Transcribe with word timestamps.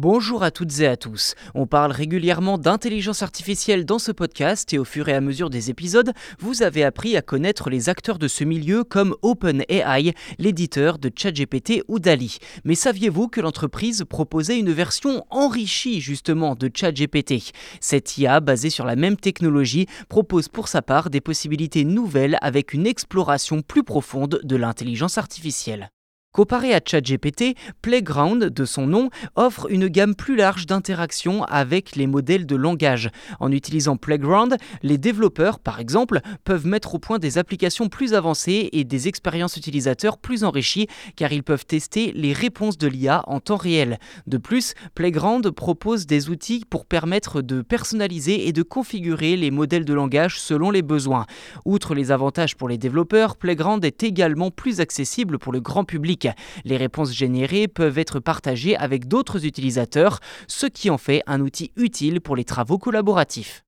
Bonjour 0.00 0.44
à 0.44 0.52
toutes 0.52 0.78
et 0.78 0.86
à 0.86 0.96
tous. 0.96 1.34
On 1.56 1.66
parle 1.66 1.90
régulièrement 1.90 2.56
d'intelligence 2.56 3.24
artificielle 3.24 3.84
dans 3.84 3.98
ce 3.98 4.12
podcast 4.12 4.72
et 4.72 4.78
au 4.78 4.84
fur 4.84 5.08
et 5.08 5.12
à 5.12 5.20
mesure 5.20 5.50
des 5.50 5.70
épisodes, 5.70 6.12
vous 6.38 6.62
avez 6.62 6.84
appris 6.84 7.16
à 7.16 7.20
connaître 7.20 7.68
les 7.68 7.88
acteurs 7.88 8.20
de 8.20 8.28
ce 8.28 8.44
milieu 8.44 8.84
comme 8.84 9.16
OpenAI, 9.22 10.14
l'éditeur 10.38 11.00
de 11.00 11.10
ChatGPT 11.12 11.82
ou 11.88 11.98
DALI. 11.98 12.38
Mais 12.62 12.76
saviez-vous 12.76 13.26
que 13.26 13.40
l'entreprise 13.40 14.04
proposait 14.08 14.60
une 14.60 14.70
version 14.70 15.24
enrichie 15.30 16.00
justement 16.00 16.54
de 16.54 16.70
ChatGPT? 16.72 17.52
Cette 17.80 18.18
IA 18.18 18.38
basée 18.38 18.70
sur 18.70 18.84
la 18.84 18.94
même 18.94 19.16
technologie 19.16 19.88
propose 20.08 20.46
pour 20.46 20.68
sa 20.68 20.80
part 20.80 21.10
des 21.10 21.20
possibilités 21.20 21.84
nouvelles 21.84 22.38
avec 22.40 22.72
une 22.72 22.86
exploration 22.86 23.62
plus 23.62 23.82
profonde 23.82 24.38
de 24.44 24.54
l'intelligence 24.54 25.18
artificielle. 25.18 25.90
Comparé 26.32 26.74
à 26.74 26.80
ChatGPT, 26.84 27.56
Playground, 27.80 28.44
de 28.44 28.64
son 28.66 28.86
nom, 28.86 29.08
offre 29.34 29.66
une 29.70 29.88
gamme 29.88 30.14
plus 30.14 30.36
large 30.36 30.66
d'interactions 30.66 31.42
avec 31.44 31.96
les 31.96 32.06
modèles 32.06 32.46
de 32.46 32.54
langage. 32.54 33.10
En 33.40 33.50
utilisant 33.50 33.96
Playground, 33.96 34.56
les 34.82 34.98
développeurs, 34.98 35.58
par 35.58 35.80
exemple, 35.80 36.20
peuvent 36.44 36.66
mettre 36.66 36.94
au 36.94 36.98
point 36.98 37.18
des 37.18 37.38
applications 37.38 37.88
plus 37.88 38.12
avancées 38.12 38.68
et 38.72 38.84
des 38.84 39.08
expériences 39.08 39.56
utilisateurs 39.56 40.18
plus 40.18 40.44
enrichies 40.44 40.86
car 41.16 41.32
ils 41.32 41.42
peuvent 41.42 41.64
tester 41.64 42.12
les 42.14 42.34
réponses 42.34 42.76
de 42.76 42.88
l'IA 42.88 43.24
en 43.26 43.40
temps 43.40 43.56
réel. 43.56 43.98
De 44.26 44.36
plus, 44.36 44.74
Playground 44.94 45.50
propose 45.50 46.06
des 46.06 46.28
outils 46.28 46.64
pour 46.68 46.84
permettre 46.84 47.40
de 47.40 47.62
personnaliser 47.62 48.46
et 48.46 48.52
de 48.52 48.62
configurer 48.62 49.36
les 49.36 49.50
modèles 49.50 49.86
de 49.86 49.94
langage 49.94 50.38
selon 50.38 50.70
les 50.70 50.82
besoins. 50.82 51.24
Outre 51.64 51.94
les 51.94 52.12
avantages 52.12 52.54
pour 52.54 52.68
les 52.68 52.78
développeurs, 52.78 53.36
Playground 53.36 53.82
est 53.84 54.02
également 54.02 54.50
plus 54.50 54.80
accessible 54.80 55.38
pour 55.38 55.52
le 55.52 55.60
grand 55.60 55.84
public. 55.84 56.17
Les 56.64 56.76
réponses 56.76 57.12
générées 57.12 57.68
peuvent 57.68 57.98
être 57.98 58.20
partagées 58.20 58.76
avec 58.76 59.08
d'autres 59.08 59.44
utilisateurs, 59.44 60.20
ce 60.46 60.66
qui 60.66 60.90
en 60.90 60.98
fait 60.98 61.22
un 61.26 61.40
outil 61.40 61.72
utile 61.76 62.20
pour 62.20 62.36
les 62.36 62.44
travaux 62.44 62.78
collaboratifs. 62.78 63.64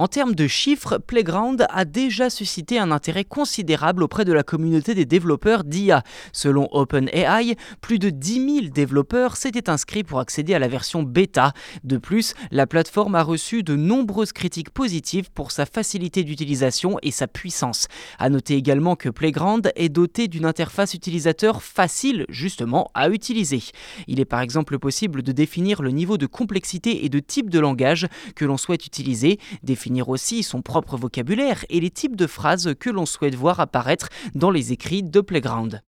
En 0.00 0.08
termes 0.08 0.34
de 0.34 0.46
chiffres, 0.46 0.96
Playground 0.96 1.66
a 1.68 1.84
déjà 1.84 2.30
suscité 2.30 2.78
un 2.78 2.90
intérêt 2.90 3.26
considérable 3.26 4.02
auprès 4.02 4.24
de 4.24 4.32
la 4.32 4.42
communauté 4.42 4.94
des 4.94 5.04
développeurs 5.04 5.62
d'IA. 5.62 6.04
Selon 6.32 6.70
OpenAI, 6.72 7.54
plus 7.82 7.98
de 7.98 8.08
10 8.08 8.60
000 8.62 8.66
développeurs 8.72 9.36
s'étaient 9.36 9.68
inscrits 9.68 10.02
pour 10.02 10.18
accéder 10.18 10.54
à 10.54 10.58
la 10.58 10.68
version 10.68 11.02
bêta. 11.02 11.52
De 11.84 11.98
plus, 11.98 12.32
la 12.50 12.66
plateforme 12.66 13.14
a 13.14 13.22
reçu 13.22 13.62
de 13.62 13.76
nombreuses 13.76 14.32
critiques 14.32 14.70
positives 14.70 15.30
pour 15.32 15.50
sa 15.50 15.66
facilité 15.66 16.24
d'utilisation 16.24 16.96
et 17.02 17.10
sa 17.10 17.28
puissance. 17.28 17.86
A 18.18 18.30
noter 18.30 18.54
également 18.54 18.96
que 18.96 19.10
Playground 19.10 19.70
est 19.76 19.90
doté 19.90 20.28
d'une 20.28 20.46
interface 20.46 20.94
utilisateur 20.94 21.62
facile 21.62 22.24
justement 22.30 22.90
à 22.94 23.10
utiliser. 23.10 23.62
Il 24.06 24.18
est 24.18 24.24
par 24.24 24.40
exemple 24.40 24.78
possible 24.78 25.22
de 25.22 25.32
définir 25.32 25.82
le 25.82 25.90
niveau 25.90 26.16
de 26.16 26.24
complexité 26.24 27.04
et 27.04 27.10
de 27.10 27.18
type 27.18 27.50
de 27.50 27.60
langage 27.60 28.06
que 28.34 28.46
l'on 28.46 28.56
souhaite 28.56 28.86
utiliser, 28.86 29.38
aussi 29.98 30.42
son 30.42 30.62
propre 30.62 30.96
vocabulaire 30.96 31.64
et 31.68 31.80
les 31.80 31.90
types 31.90 32.16
de 32.16 32.26
phrases 32.26 32.74
que 32.78 32.90
l'on 32.90 33.06
souhaite 33.06 33.34
voir 33.34 33.58
apparaître 33.58 34.08
dans 34.34 34.50
les 34.50 34.72
écrits 34.72 35.02
de 35.02 35.20
Playground. 35.20 35.82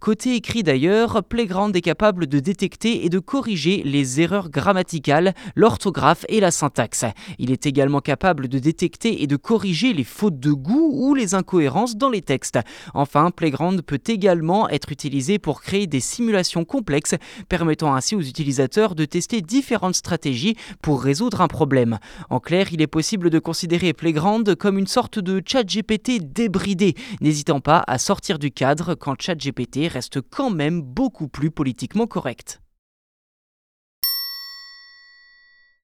Côté 0.00 0.36
écrit 0.36 0.62
d'ailleurs, 0.62 1.24
Playground 1.24 1.74
est 1.74 1.80
capable 1.80 2.28
de 2.28 2.38
détecter 2.38 3.04
et 3.04 3.08
de 3.08 3.18
corriger 3.18 3.82
les 3.84 4.20
erreurs 4.20 4.48
grammaticales, 4.48 5.34
l'orthographe 5.56 6.24
et 6.28 6.38
la 6.38 6.52
syntaxe. 6.52 7.04
Il 7.40 7.50
est 7.50 7.66
également 7.66 8.00
capable 8.00 8.46
de 8.46 8.60
détecter 8.60 9.24
et 9.24 9.26
de 9.26 9.34
corriger 9.34 9.92
les 9.92 10.04
fautes 10.04 10.38
de 10.38 10.52
goût 10.52 10.92
ou 10.94 11.16
les 11.16 11.34
incohérences 11.34 11.96
dans 11.96 12.10
les 12.10 12.22
textes. 12.22 12.60
Enfin, 12.94 13.32
Playground 13.32 13.82
peut 13.82 14.00
également 14.06 14.68
être 14.68 14.92
utilisé 14.92 15.40
pour 15.40 15.62
créer 15.62 15.88
des 15.88 16.00
simulations 16.00 16.64
complexes, 16.64 17.16
permettant 17.48 17.92
ainsi 17.92 18.14
aux 18.14 18.22
utilisateurs 18.22 18.94
de 18.94 19.04
tester 19.04 19.40
différentes 19.40 19.96
stratégies 19.96 20.56
pour 20.80 21.02
résoudre 21.02 21.40
un 21.40 21.48
problème. 21.48 21.98
En 22.30 22.38
clair, 22.38 22.68
il 22.72 22.80
est 22.82 22.86
possible 22.86 23.30
de 23.30 23.40
considérer 23.40 23.92
Playground 23.94 24.54
comme 24.54 24.78
une 24.78 24.86
sorte 24.86 25.18
de 25.18 25.42
chat 25.44 25.64
GPT 25.64 26.20
débridé, 26.20 26.94
n'hésitant 27.20 27.60
pas 27.60 27.82
à 27.88 27.98
sortir 27.98 28.38
du 28.38 28.52
cadre 28.52 28.94
quand 28.94 29.20
ChatGPT 29.20 29.87
reste 29.88 30.20
quand 30.20 30.50
même 30.50 30.82
beaucoup 30.82 31.28
plus 31.28 31.50
politiquement 31.50 32.06
correct. 32.06 32.60